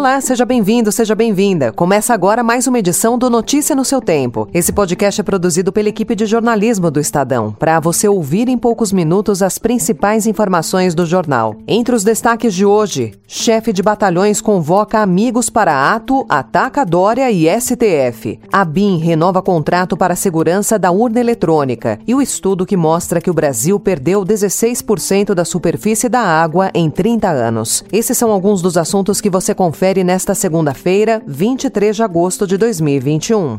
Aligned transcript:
Olá, 0.00 0.18
seja 0.18 0.46
bem-vindo, 0.46 0.90
seja 0.90 1.14
bem-vinda. 1.14 1.72
Começa 1.72 2.14
agora 2.14 2.42
mais 2.42 2.66
uma 2.66 2.78
edição 2.78 3.18
do 3.18 3.28
Notícia 3.28 3.76
no 3.76 3.84
seu 3.84 4.00
Tempo. 4.00 4.48
Esse 4.54 4.72
podcast 4.72 5.20
é 5.20 5.22
produzido 5.22 5.70
pela 5.70 5.90
equipe 5.90 6.14
de 6.14 6.24
jornalismo 6.24 6.90
do 6.90 6.98
Estadão, 6.98 7.52
para 7.52 7.78
você 7.78 8.08
ouvir 8.08 8.48
em 8.48 8.56
poucos 8.56 8.92
minutos 8.92 9.42
as 9.42 9.58
principais 9.58 10.26
informações 10.26 10.94
do 10.94 11.04
jornal. 11.04 11.54
Entre 11.68 11.94
os 11.94 12.02
destaques 12.02 12.54
de 12.54 12.64
hoje, 12.64 13.12
chefe 13.28 13.74
de 13.74 13.82
batalhões 13.82 14.40
convoca 14.40 15.00
amigos 15.00 15.50
para 15.50 15.92
ato, 15.92 16.24
ataca 16.30 16.86
Dória 16.86 17.30
e 17.30 17.46
STF. 17.60 18.40
A 18.50 18.64
BIM 18.64 18.96
renova 19.00 19.42
contrato 19.42 19.98
para 19.98 20.14
a 20.14 20.16
segurança 20.16 20.78
da 20.78 20.90
urna 20.90 21.20
eletrônica 21.20 21.98
e 22.06 22.14
o 22.14 22.22
estudo 22.22 22.64
que 22.64 22.74
mostra 22.74 23.20
que 23.20 23.30
o 23.30 23.34
Brasil 23.34 23.78
perdeu 23.78 24.24
16% 24.24 25.34
da 25.34 25.44
superfície 25.44 26.08
da 26.08 26.22
água 26.22 26.70
em 26.72 26.88
30 26.88 27.28
anos. 27.28 27.84
Esses 27.92 28.16
são 28.16 28.30
alguns 28.30 28.62
dos 28.62 28.78
assuntos 28.78 29.20
que 29.20 29.28
você 29.28 29.54
confere 29.54 29.89
confere 29.90 30.04
nesta 30.04 30.34
segunda-feira, 30.36 31.20
23 31.26 31.96
de 31.96 32.02
agosto 32.02 32.46
de 32.46 32.56
2021. 32.56 33.58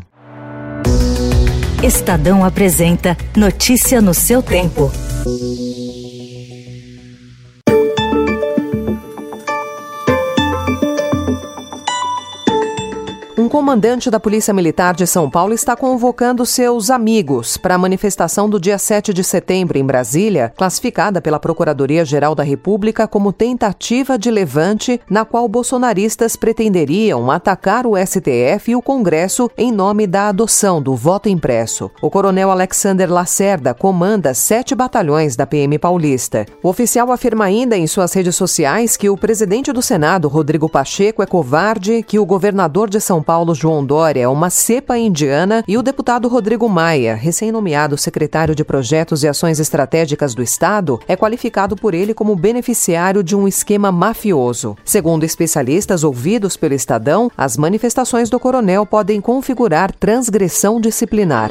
Estadão 1.84 2.45
apresenta 2.45 3.17
Notícia 3.35 3.99
no 3.99 4.13
seu 4.13 4.41
tempo. 4.41 4.90
Comandante 13.52 14.10
da 14.10 14.18
Polícia 14.18 14.54
Militar 14.54 14.96
de 14.96 15.05
São 15.05 15.30
Paulo 15.30 15.54
está 15.54 15.76
convocando 15.76 16.46
seus 16.46 16.90
amigos 16.90 17.58
para 17.58 17.76
a 17.76 17.77
manifestação 17.77 18.49
do 18.49 18.58
dia 18.58 18.77
7 18.77 19.13
de 19.13 19.26
setembro 19.26 19.77
em 19.77 19.85
Brasília, 19.85 20.54
classificada 20.55 21.20
pela 21.20 21.38
Procuradoria-Geral 21.38 22.34
da 22.34 22.43
República 22.43 23.10
como 23.10 23.34
tentativa 23.34 24.18
de 24.18 24.32
levante, 24.32 25.02
na 25.10 25.26
qual 25.26 25.49
bolsonaristas 25.49 26.38
pretenderiam 26.38 27.30
atacar 27.30 27.85
o 27.85 27.98
STF 27.98 28.71
e 28.71 28.76
o 28.77 28.82
Congresso 28.82 29.52
em 29.58 29.70
nome 29.70 30.08
da 30.08 30.30
adoção 30.30 30.82
do 30.82 30.96
voto 30.96 31.27
impresso. 31.27 31.91
O 32.02 32.10
coronel 32.10 32.52
Alexander 32.52 33.12
Lacerda 33.12 33.74
comanda 33.74 34.34
sete 34.34 34.74
batalhões 34.74 35.36
da 35.36 35.46
PM 35.46 35.77
paulista. 35.77 36.46
O 36.63 36.70
oficial 36.70 37.12
afirma 37.12 37.43
ainda 37.43 37.76
em 37.76 37.86
suas 37.86 38.13
redes 38.13 38.34
sociais 38.34 38.96
que 38.96 39.10
o 39.10 39.18
presidente 39.18 39.74
do 39.74 39.82
Senado, 39.82 40.30
Rodrigo 40.30 40.70
Pacheco, 40.70 41.21
é 41.21 41.26
covarde, 41.26 42.02
que 42.02 42.18
o 42.18 42.26
governador 42.26 42.90
de 42.90 43.02
São 43.02 43.21
Paulo, 43.21 43.40
Paulo 43.41 43.55
João 43.55 43.84
Dória, 43.84 44.29
uma 44.29 44.51
cepa 44.51 44.99
indiana, 44.99 45.63
e 45.67 45.75
o 45.75 45.81
deputado 45.81 46.27
Rodrigo 46.27 46.70
Maia, 46.70 47.15
recém-nomeado 47.15 47.97
secretário 47.97 48.53
de 48.53 48.63
Projetos 48.63 49.23
e 49.23 49.27
Ações 49.27 49.59
Estratégicas 49.59 50.35
do 50.35 50.43
Estado, 50.43 50.99
é 51.07 51.15
qualificado 51.15 51.75
por 51.75 51.95
ele 51.95 52.13
como 52.13 52.35
beneficiário 52.35 53.23
de 53.23 53.35
um 53.35 53.47
esquema 53.47 53.91
mafioso. 53.91 54.77
Segundo 54.85 55.23
especialistas 55.23 56.03
ouvidos 56.03 56.55
pelo 56.55 56.75
Estadão, 56.75 57.31
as 57.35 57.57
manifestações 57.57 58.29
do 58.29 58.39
coronel 58.39 58.85
podem 58.85 59.19
configurar 59.19 59.91
transgressão 59.91 60.79
disciplinar. 60.79 61.49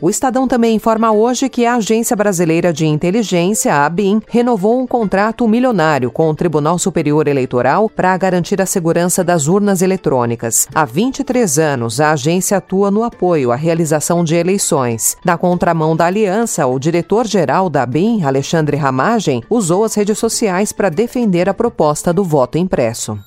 O 0.00 0.10
Estadão 0.10 0.46
também 0.46 0.74
informa 0.74 1.10
hoje 1.10 1.48
que 1.48 1.64
a 1.64 1.76
Agência 1.76 2.14
Brasileira 2.14 2.72
de 2.72 2.86
Inteligência, 2.86 3.74
a 3.74 3.86
ABIN, 3.86 4.20
renovou 4.28 4.78
um 4.78 4.86
contrato 4.86 5.48
milionário 5.48 6.10
com 6.10 6.28
o 6.28 6.34
Tribunal 6.34 6.78
Superior 6.78 7.26
Eleitoral 7.26 7.88
para 7.88 8.16
garantir 8.16 8.60
a 8.60 8.66
segurança 8.66 9.24
das 9.24 9.48
urnas 9.48 9.80
eletrônicas. 9.80 10.68
Há 10.74 10.84
23 10.84 11.58
anos, 11.58 12.00
a 12.00 12.12
agência 12.12 12.58
atua 12.58 12.90
no 12.90 13.04
apoio 13.04 13.50
à 13.50 13.56
realização 13.56 14.22
de 14.22 14.34
eleições. 14.34 15.16
Na 15.24 15.38
contramão 15.38 15.96
da 15.96 16.06
aliança, 16.06 16.66
o 16.66 16.78
diretor-geral 16.78 17.70
da 17.70 17.82
ABIN, 17.82 18.22
Alexandre 18.22 18.76
Ramagem, 18.76 19.42
usou 19.48 19.84
as 19.84 19.94
redes 19.94 20.18
sociais 20.18 20.72
para 20.72 20.90
defender 20.90 21.48
a 21.48 21.54
proposta 21.54 22.12
do 22.12 22.22
voto 22.22 22.58
impresso. 22.58 23.18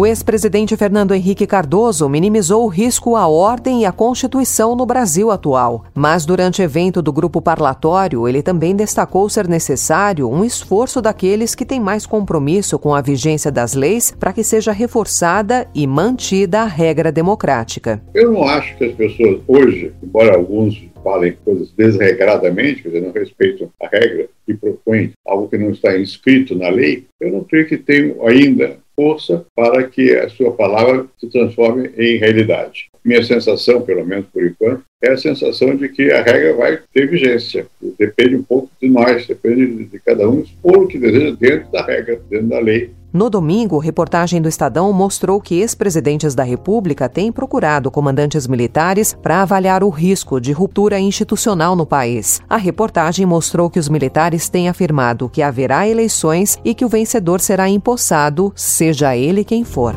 O 0.00 0.06
ex-presidente 0.06 0.78
Fernando 0.78 1.14
Henrique 1.14 1.46
Cardoso 1.46 2.08
minimizou 2.08 2.64
o 2.64 2.68
risco 2.68 3.16
à 3.16 3.28
ordem 3.28 3.82
e 3.82 3.84
à 3.84 3.92
Constituição 3.92 4.74
no 4.74 4.86
Brasil 4.86 5.30
atual. 5.30 5.84
Mas 5.94 6.24
durante 6.24 6.62
evento 6.62 7.02
do 7.02 7.12
grupo 7.12 7.42
parlatório, 7.42 8.26
ele 8.26 8.42
também 8.42 8.74
destacou 8.74 9.28
ser 9.28 9.46
necessário 9.46 10.26
um 10.26 10.42
esforço 10.42 11.02
daqueles 11.02 11.54
que 11.54 11.66
têm 11.66 11.78
mais 11.78 12.06
compromisso 12.06 12.78
com 12.78 12.94
a 12.94 13.02
vigência 13.02 13.52
das 13.52 13.74
leis 13.74 14.10
para 14.18 14.32
que 14.32 14.42
seja 14.42 14.72
reforçada 14.72 15.68
e 15.74 15.86
mantida 15.86 16.60
a 16.60 16.66
regra 16.66 17.12
democrática. 17.12 18.00
Eu 18.14 18.32
não 18.32 18.44
acho 18.44 18.74
que 18.78 18.86
as 18.86 18.94
pessoas 18.94 19.42
hoje, 19.46 19.92
embora 20.02 20.34
alguns 20.34 20.82
falem 21.04 21.36
coisas 21.44 21.72
desregradamente, 21.76 22.82
quer 22.82 22.88
dizer, 22.88 23.02
não 23.02 23.12
respeitam 23.12 23.68
a 23.82 23.86
regra 23.86 24.30
e 24.48 24.54
propõem 24.54 25.12
algo 25.26 25.46
que 25.46 25.58
não 25.58 25.70
está 25.70 25.98
inscrito 25.98 26.54
na 26.54 26.70
lei, 26.70 27.04
eu 27.20 27.30
não 27.30 27.44
creio 27.44 27.68
que 27.68 27.76
tenham 27.76 28.26
ainda 28.26 28.78
força 29.00 29.46
para 29.56 29.88
que 29.88 30.14
a 30.14 30.28
sua 30.28 30.52
palavra 30.52 31.06
se 31.18 31.26
transforme 31.30 31.90
em 31.96 32.18
realidade. 32.18 32.90
Minha 33.02 33.22
sensação, 33.22 33.80
pelo 33.80 34.04
menos 34.04 34.26
por 34.26 34.44
enquanto, 34.44 34.84
é 35.02 35.12
a 35.12 35.16
sensação 35.16 35.74
de 35.74 35.88
que 35.88 36.10
a 36.10 36.22
regra 36.22 36.54
vai 36.54 36.78
ter 36.92 37.06
vigência. 37.08 37.66
Depende 37.98 38.36
um 38.36 38.42
pouco 38.42 38.70
de 38.80 38.88
nós, 38.88 39.26
depende 39.26 39.84
de 39.84 39.98
cada 39.98 40.28
um 40.28 40.40
expor 40.40 40.78
o 40.78 40.86
que 40.86 40.98
deseja 40.98 41.34
dentro 41.38 41.72
da 41.72 41.84
regra, 41.84 42.20
dentro 42.28 42.48
da 42.48 42.58
lei. 42.58 42.90
No 43.12 43.28
domingo, 43.28 43.78
reportagem 43.78 44.40
do 44.40 44.48
Estadão 44.48 44.92
mostrou 44.92 45.40
que 45.40 45.60
ex-presidentes 45.60 46.32
da 46.32 46.44
República 46.44 47.08
têm 47.08 47.32
procurado 47.32 47.90
comandantes 47.90 48.46
militares 48.46 49.16
para 49.20 49.42
avaliar 49.42 49.82
o 49.82 49.88
risco 49.88 50.40
de 50.40 50.52
ruptura 50.52 51.00
institucional 51.00 51.74
no 51.74 51.84
país. 51.84 52.40
A 52.48 52.56
reportagem 52.56 53.26
mostrou 53.26 53.68
que 53.68 53.80
os 53.80 53.88
militares 53.88 54.48
têm 54.48 54.68
afirmado 54.68 55.28
que 55.28 55.42
haverá 55.42 55.88
eleições 55.88 56.56
e 56.64 56.72
que 56.72 56.84
o 56.84 56.88
vencedor 56.88 57.40
será 57.40 57.68
empossado, 57.68 58.52
seja 58.54 59.16
ele 59.16 59.42
quem 59.42 59.64
for. 59.64 59.92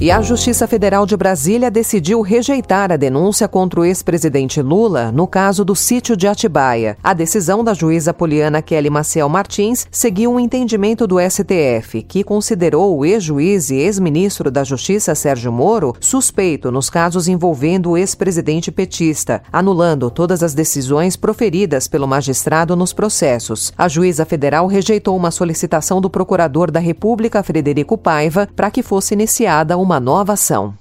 E 0.00 0.10
a 0.10 0.22
Justiça 0.22 0.66
Federal 0.66 1.04
de 1.04 1.14
Brasília 1.14 1.70
decidiu 1.70 2.22
rejeitar 2.22 2.90
a 2.90 2.96
denúncia 2.96 3.46
contra 3.46 3.80
o 3.80 3.84
ex-presidente 3.84 4.62
Lula 4.62 5.12
no 5.12 5.26
caso 5.26 5.62
do 5.62 5.76
sítio 5.76 6.16
de 6.16 6.26
Atibaia. 6.26 6.96
A 7.04 7.12
decisão 7.12 7.62
da 7.62 7.74
juíza 7.74 8.14
Poliana 8.14 8.62
Kelly 8.62 8.88
Maciel 8.88 9.28
Martins 9.28 9.86
seguiu 9.90 10.32
um 10.32 10.40
entendimento 10.40 11.06
do 11.06 11.16
STF, 11.20 12.02
que 12.02 12.24
considerou 12.24 12.96
o 12.96 13.04
ex-juiz 13.04 13.68
e 13.68 13.74
ex-ministro 13.74 14.50
da 14.50 14.64
Justiça 14.64 15.14
Sérgio 15.14 15.52
Moro 15.52 15.94
suspeito 16.00 16.72
nos 16.72 16.88
casos 16.88 17.28
envolvendo 17.28 17.90
o 17.90 17.96
ex-presidente 17.98 18.72
petista, 18.72 19.42
anulando 19.52 20.10
todas 20.10 20.42
as 20.42 20.54
decisões 20.54 21.14
proferidas 21.14 21.86
pelo 21.86 22.08
magistrado 22.08 22.74
nos 22.74 22.94
processos. 22.94 23.70
A 23.76 23.86
juíza 23.86 24.24
federal 24.24 24.66
rejeitou 24.66 25.14
uma 25.14 25.30
solicitação 25.30 26.00
do 26.00 26.08
procurador 26.08 26.70
da 26.70 26.80
República, 26.80 27.42
Frederico 27.42 27.98
Paiva, 27.98 28.48
para 28.56 28.70
que 28.70 28.82
fosse 28.82 29.12
iniciada 29.12 29.76
uma 29.76 29.89
uma 29.90 29.98
nova 29.98 30.34
ação. 30.34 30.72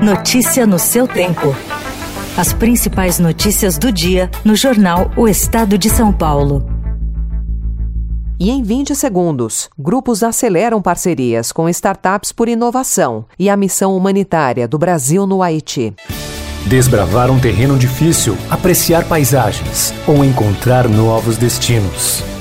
Notícia 0.00 0.64
no 0.64 0.78
seu 0.78 1.08
tempo. 1.08 1.52
As 2.36 2.52
principais 2.52 3.18
notícias 3.18 3.76
do 3.76 3.90
dia 3.90 4.30
no 4.44 4.54
jornal 4.54 5.10
O 5.16 5.26
Estado 5.26 5.76
de 5.76 5.90
São 5.90 6.12
Paulo. 6.12 6.64
E 8.38 8.50
em 8.50 8.62
20 8.62 8.94
segundos, 8.94 9.68
grupos 9.76 10.22
aceleram 10.22 10.80
parcerias 10.80 11.50
com 11.50 11.68
startups 11.68 12.30
por 12.30 12.48
inovação 12.48 13.24
e 13.36 13.50
a 13.50 13.56
missão 13.56 13.96
humanitária 13.96 14.68
do 14.68 14.78
Brasil 14.78 15.26
no 15.26 15.42
Haiti. 15.42 15.92
Desbravar 16.64 17.32
um 17.32 17.40
terreno 17.40 17.76
difícil, 17.76 18.38
apreciar 18.48 19.04
paisagens 19.08 19.92
ou 20.06 20.24
encontrar 20.24 20.88
novos 20.88 21.36
destinos. 21.36 22.22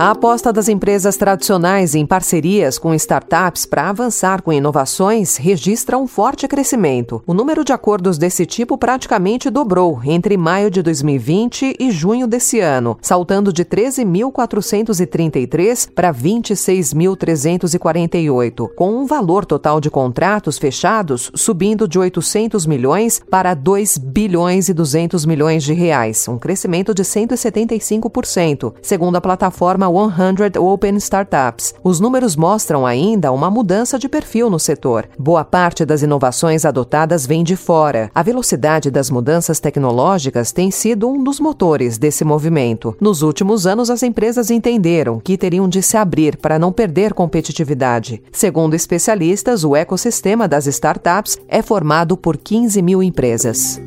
A 0.00 0.12
aposta 0.12 0.52
das 0.52 0.68
empresas 0.68 1.16
tradicionais 1.16 1.96
em 1.96 2.06
parcerias 2.06 2.78
com 2.78 2.94
startups 2.94 3.66
para 3.66 3.88
avançar 3.88 4.42
com 4.42 4.52
inovações 4.52 5.36
registra 5.36 5.98
um 5.98 6.06
forte 6.06 6.46
crescimento. 6.46 7.20
O 7.26 7.34
número 7.34 7.64
de 7.64 7.72
acordos 7.72 8.16
desse 8.16 8.46
tipo 8.46 8.78
praticamente 8.78 9.50
dobrou 9.50 10.00
entre 10.04 10.36
maio 10.36 10.70
de 10.70 10.82
2020 10.82 11.74
e 11.80 11.90
junho 11.90 12.28
desse 12.28 12.60
ano, 12.60 12.96
saltando 13.02 13.52
de 13.52 13.64
13.433 13.64 15.90
para 15.92 16.14
26.348, 16.14 18.68
com 18.76 19.00
um 19.00 19.04
valor 19.04 19.44
total 19.44 19.80
de 19.80 19.90
contratos 19.90 20.58
fechados 20.58 21.32
subindo 21.34 21.88
de 21.88 21.98
800 21.98 22.66
milhões 22.66 23.20
para 23.28 23.52
2 23.52 23.98
bilhões 23.98 24.68
e 24.68 24.74
200 24.74 25.26
milhões 25.26 25.64
de 25.64 25.72
reais, 25.72 26.28
um 26.28 26.38
crescimento 26.38 26.94
de 26.94 27.02
175%, 27.02 28.74
segundo 28.80 29.16
a 29.16 29.20
plataforma 29.20 29.87
100 29.88 30.60
Open 30.60 30.96
Startups. 30.96 31.74
Os 31.82 32.00
números 32.00 32.36
mostram 32.36 32.86
ainda 32.86 33.32
uma 33.32 33.50
mudança 33.50 33.98
de 33.98 34.08
perfil 34.08 34.50
no 34.50 34.58
setor. 34.58 35.08
Boa 35.18 35.44
parte 35.44 35.84
das 35.84 36.02
inovações 36.02 36.64
adotadas 36.64 37.26
vem 37.26 37.42
de 37.42 37.56
fora. 37.56 38.10
A 38.14 38.22
velocidade 38.22 38.90
das 38.90 39.10
mudanças 39.10 39.60
tecnológicas 39.60 40.52
tem 40.52 40.70
sido 40.70 41.08
um 41.08 41.22
dos 41.22 41.40
motores 41.40 41.98
desse 41.98 42.24
movimento. 42.24 42.96
Nos 43.00 43.22
últimos 43.22 43.66
anos, 43.66 43.90
as 43.90 44.02
empresas 44.02 44.50
entenderam 44.50 45.20
que 45.20 45.36
teriam 45.36 45.68
de 45.68 45.82
se 45.82 45.96
abrir 45.96 46.36
para 46.36 46.58
não 46.58 46.72
perder 46.72 47.14
competitividade. 47.14 48.22
Segundo 48.32 48.74
especialistas, 48.74 49.64
o 49.64 49.74
ecossistema 49.74 50.46
das 50.46 50.66
startups 50.66 51.38
é 51.48 51.62
formado 51.62 52.16
por 52.16 52.36
15 52.36 52.80
mil 52.82 53.02
empresas. 53.02 53.80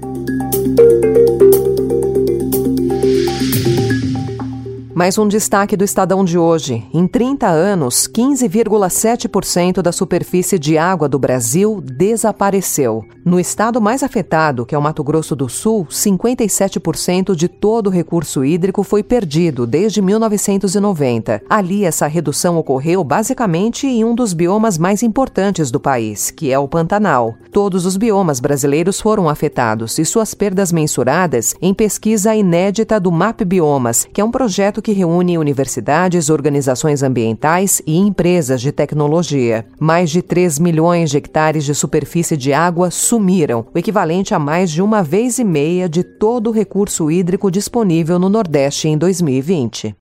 Mais 5.02 5.18
um 5.18 5.28
destaque 5.28 5.76
do 5.76 5.84
Estadão 5.84 6.24
de 6.24 6.38
hoje. 6.38 6.88
Em 6.94 7.08
30 7.08 7.48
anos, 7.48 8.08
15,7% 8.08 9.82
da 9.82 9.92
superfície 9.92 10.60
de 10.60 10.78
água 10.78 11.10
do 11.10 11.18
Brasil 11.18 11.82
desapareceu. 11.82 13.04
No 13.26 13.40
estado 13.40 13.82
mais 13.82 14.04
afetado, 14.04 14.64
que 14.64 14.76
é 14.76 14.78
o 14.78 14.82
Mato 14.82 15.04
Grosso 15.04 15.36
do 15.36 15.50
Sul, 15.50 15.88
57% 15.90 17.34
de 17.34 17.48
todo 17.48 17.88
o 17.88 17.90
recurso 17.90 18.46
hídrico 18.46 18.84
foi 18.84 19.02
perdido 19.02 19.66
desde 19.66 20.04
1990. 20.04 21.42
Ali, 21.50 21.84
essa 21.84 22.06
redução 22.06 22.58
ocorreu 22.58 23.04
basicamente 23.04 23.88
em 23.88 24.06
um 24.06 24.14
dos 24.14 24.34
biomas 24.34 24.78
mais 24.78 25.02
importantes 25.02 25.72
do 25.72 25.80
país, 25.80 26.30
que 26.30 26.52
é 26.52 26.60
o 26.60 26.68
Pantanal. 26.68 27.34
Todos 27.52 27.88
os 27.88 27.98
biomas 27.98 28.40
brasileiros 28.40 29.02
foram 29.02 29.28
afetados 29.28 29.98
e 29.98 30.06
suas 30.06 30.36
perdas 30.36 30.72
mensuradas 30.72 31.56
em 31.60 31.74
pesquisa 31.74 32.36
inédita 32.36 33.00
do 33.00 33.12
MAP 33.12 33.42
Biomas, 33.44 34.08
que 34.14 34.22
é 34.22 34.24
um 34.24 34.30
projeto 34.30 34.80
que 34.80 34.91
que 34.92 34.98
reúne 34.98 35.38
universidades, 35.38 36.30
organizações 36.30 37.02
ambientais 37.02 37.82
e 37.88 37.98
empresas 37.98 38.60
de 38.60 38.74
tecnologia. 38.74 39.66
Mais 39.80 40.10
de 40.10 40.22
3 40.22 40.60
milhões 40.60 41.10
de 41.10 41.18
hectares 41.18 41.64
de 41.64 41.74
superfície 41.74 42.36
de 42.36 42.52
água 42.52 42.92
sumiram, 42.92 43.66
o 43.74 43.80
equivalente 43.80 44.34
a 44.34 44.40
mais 44.40 44.70
de 44.70 44.82
uma 44.82 45.02
vez 45.02 45.40
e 45.40 45.46
meia 45.46 45.88
de 45.88 46.04
todo 46.04 46.48
o 46.48 46.52
recurso 46.52 47.10
hídrico 47.10 47.50
disponível 47.50 48.20
no 48.20 48.28
Nordeste 48.28 48.90
em 48.90 48.98
2020. 48.98 50.01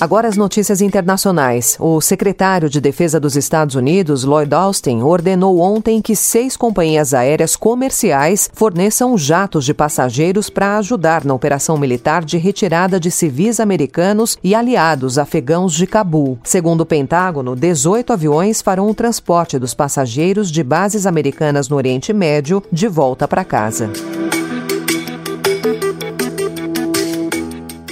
Agora 0.00 0.28
as 0.28 0.36
notícias 0.36 0.80
internacionais. 0.80 1.76
O 1.78 2.00
secretário 2.00 2.70
de 2.70 2.80
Defesa 2.80 3.20
dos 3.20 3.36
Estados 3.36 3.74
Unidos, 3.74 4.24
Lloyd 4.24 4.54
Austin, 4.54 5.02
ordenou 5.02 5.60
ontem 5.60 6.00
que 6.00 6.16
seis 6.16 6.56
companhias 6.56 7.12
aéreas 7.12 7.54
comerciais 7.54 8.50
forneçam 8.54 9.18
jatos 9.18 9.64
de 9.64 9.74
passageiros 9.74 10.48
para 10.48 10.78
ajudar 10.78 11.24
na 11.24 11.34
operação 11.34 11.76
militar 11.76 12.24
de 12.24 12.38
retirada 12.38 12.98
de 12.98 13.10
civis 13.10 13.60
americanos 13.60 14.38
e 14.42 14.54
aliados 14.54 15.18
afegãos 15.18 15.74
de 15.74 15.86
Cabul. 15.86 16.38
Segundo 16.44 16.80
o 16.80 16.86
Pentágono, 16.86 17.54
18 17.54 18.12
aviões 18.12 18.62
farão 18.62 18.88
o 18.88 18.94
transporte 18.94 19.58
dos 19.58 19.74
passageiros 19.74 20.50
de 20.50 20.62
bases 20.62 21.04
americanas 21.04 21.68
no 21.68 21.76
Oriente 21.76 22.12
Médio 22.12 22.62
de 22.72 22.88
volta 22.88 23.28
para 23.28 23.44
casa. 23.44 23.90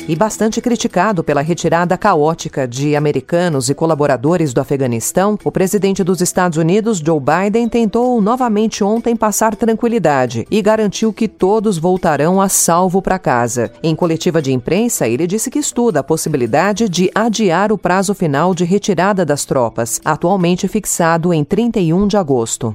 E 0.08 0.16
bastante 0.16 0.60
criticado 0.60 1.22
pela 1.22 1.42
retirada 1.42 1.98
caótica 1.98 2.66
de 2.66 2.96
americanos 2.96 3.68
e 3.68 3.74
colaboradores 3.74 4.54
do 4.54 4.60
Afeganistão, 4.60 5.38
o 5.44 5.52
presidente 5.52 6.02
dos 6.02 6.22
Estados 6.22 6.56
Unidos, 6.56 6.98
Joe 7.04 7.20
Biden, 7.20 7.68
tentou 7.68 8.20
novamente 8.22 8.82
ontem 8.82 9.14
passar 9.14 9.54
tranquilidade 9.54 10.46
e 10.50 10.62
garantiu 10.62 11.12
que 11.12 11.28
todos 11.28 11.76
voltarão 11.76 12.40
a 12.40 12.48
salvo 12.48 13.02
para 13.02 13.18
casa. 13.18 13.70
Em 13.82 13.94
coletiva 13.94 14.40
de 14.40 14.52
imprensa, 14.52 15.06
ele 15.06 15.26
disse 15.26 15.50
que 15.50 15.58
estuda 15.58 16.00
a 16.00 16.04
possibilidade 16.04 16.88
de 16.88 17.10
adiar 17.14 17.70
o 17.70 17.76
prazo 17.76 18.14
final 18.14 18.54
de 18.54 18.64
retirada 18.64 19.26
das 19.26 19.44
tropas, 19.44 20.00
atualmente 20.04 20.66
fixado 20.66 21.34
em 21.34 21.44
31 21.44 22.06
de 22.08 22.16
agosto. 22.16 22.74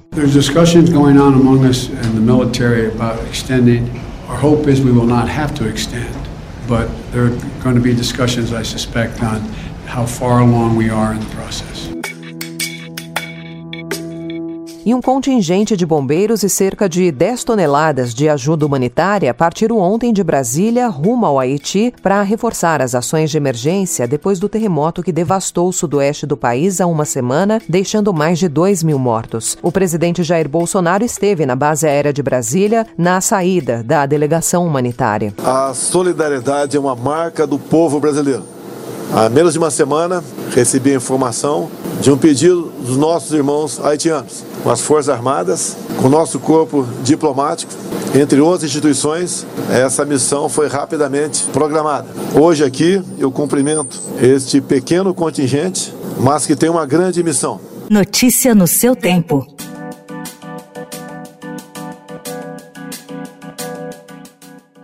Our 4.30 4.38
hope 4.38 4.68
is 4.68 4.80
we 4.80 4.91
will 4.91 5.06
not 5.06 5.27
have 5.27 5.53
to 5.56 5.68
extend. 5.68 6.23
But 6.68 6.88
there 7.12 7.25
are 7.25 7.36
going 7.63 7.75
to 7.75 7.81
be 7.81 7.94
discussions, 7.94 8.54
I 8.54 8.63
suspect, 8.63 9.21
on 9.21 9.42
how 9.86 10.06
far 10.06 10.39
along 10.39 10.75
we 10.75 10.89
are 10.89 11.13
in 11.13 11.19
the 11.19 11.36
process. 11.36 11.93
E 14.85 14.94
um 14.94 15.01
contingente 15.01 15.75
de 15.77 15.85
bombeiros 15.85 16.44
e 16.44 16.50
cerca 16.50 16.88
de 16.89 17.12
10 17.12 17.44
toneladas 17.44 18.13
de 18.13 18.27
ajuda 18.27 18.65
humanitária 18.65 19.33
partiram 19.33 19.77
ontem 19.77 20.12
de 20.12 20.24
Brasília 20.24 20.88
rumo 20.88 21.25
ao 21.25 21.39
Haiti 21.39 21.94
para 22.01 22.21
reforçar 22.21 22.81
as 22.81 22.95
ações 22.95 23.31
de 23.31 23.38
emergência 23.38 24.07
depois 24.07 24.39
do 24.39 24.50
terremoto 24.50 25.03
que 25.03 25.12
devastou 25.12 25.69
o 25.69 25.74
sudoeste 25.74 26.25
do 26.25 26.38
país 26.38 26.81
há 26.81 26.88
uma 26.88 27.06
semana, 27.06 27.62
deixando 27.68 28.13
mais 28.13 28.39
de 28.39 28.47
2 28.47 28.83
mil 28.83 29.00
mortos. 29.00 29.57
O 29.62 29.71
presidente 29.71 30.24
Jair 30.24 30.47
Bolsonaro 30.47 31.03
esteve 31.03 31.45
na 31.45 31.56
base 31.56 31.88
aérea 31.88 32.13
de 32.13 32.21
Brasília 32.24 32.85
na 32.97 33.21
saída 33.21 33.83
da 33.83 34.06
delegação 34.06 34.65
humanitária. 34.65 35.33
A 35.44 35.74
solidariedade 35.74 36.77
é 36.77 36.80
uma 36.80 36.95
marca 36.95 37.47
do 37.47 37.57
povo 37.57 38.00
brasileiro. 38.00 38.53
Há 39.15 39.30
menos 39.30 39.54
de 39.54 39.60
uma 39.60 39.69
semana, 39.69 40.24
recebi 40.56 40.92
a 40.92 40.95
informação 40.95 41.69
de 42.01 42.12
um 42.12 42.18
pedido 42.18 42.74
dos 42.83 42.98
nossos 42.98 43.31
irmãos 43.31 43.80
haitianos, 43.80 44.44
com 44.63 44.71
as 44.71 44.81
Forças 44.81 45.07
Armadas, 45.07 45.77
com 46.01 46.07
o 46.07 46.10
nosso 46.10 46.39
corpo 46.39 46.88
diplomático, 47.04 47.71
entre 48.15 48.42
outras 48.42 48.63
instituições, 48.63 49.45
essa 49.69 50.04
missão 50.04 50.50
foi 50.50 50.68
rapidamente 50.68 51.44
programada. 51.54 52.07
Hoje 52.33 52.63
aqui 52.63 53.00
eu 53.19 53.31
cumprimento 53.31 54.01
este 54.19 54.60
pequeno 54.60 55.13
contingente, 55.13 55.94
mas 56.19 56.48
que 56.48 56.56
tem 56.56 56.69
uma 56.69 56.86
grande 56.88 57.21
missão. 57.21 57.62
Notícia 57.92 58.56
no 58.56 58.66
seu 58.66 58.95
tempo. 58.95 59.45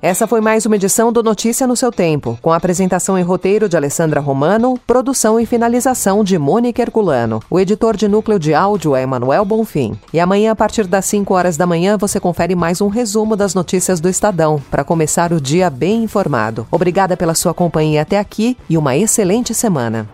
Essa 0.01 0.25
foi 0.25 0.39
mais 0.39 0.65
uma 0.65 0.77
edição 0.77 1.11
do 1.11 1.21
Notícia 1.21 1.67
no 1.67 1.75
seu 1.75 1.91
tempo, 1.91 2.39
com 2.41 2.53
apresentação 2.53 3.19
e 3.19 3.21
roteiro 3.21 3.67
de 3.67 3.75
Alessandra 3.75 4.21
Romano, 4.21 4.79
produção 4.87 5.37
e 5.37 5.45
finalização 5.45 6.23
de 6.23 6.37
Mônica 6.37 6.81
Herculano. 6.81 7.41
O 7.49 7.59
editor 7.59 7.97
de 7.97 8.07
núcleo 8.07 8.39
de 8.39 8.53
áudio 8.53 8.95
é 8.95 9.03
Emanuel 9.03 9.43
Bonfim. 9.43 9.99
E 10.13 10.19
amanhã, 10.19 10.51
a 10.53 10.55
partir 10.55 10.87
das 10.87 11.03
5 11.03 11.33
horas 11.33 11.57
da 11.57 11.67
manhã, 11.67 11.97
você 11.97 12.17
confere 12.17 12.55
mais 12.55 12.79
um 12.79 12.87
resumo 12.87 13.35
das 13.35 13.53
notícias 13.53 13.99
do 13.99 14.07
Estadão, 14.07 14.61
para 14.71 14.85
começar 14.85 15.33
o 15.33 15.41
dia 15.41 15.69
bem 15.69 16.05
informado. 16.05 16.65
Obrigada 16.71 17.17
pela 17.17 17.35
sua 17.35 17.53
companhia 17.53 18.03
até 18.03 18.19
aqui 18.19 18.57
e 18.69 18.77
uma 18.77 18.95
excelente 18.95 19.53
semana. 19.53 20.07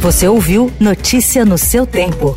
Você 0.00 0.26
ouviu 0.26 0.72
Notícia 0.80 1.44
no 1.44 1.56
seu 1.56 1.86
tempo. 1.86 2.36